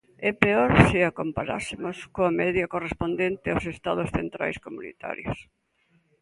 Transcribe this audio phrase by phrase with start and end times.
[0.27, 5.39] E peor se a comparásemos coa media correspondente aos estados centrais comunitarios.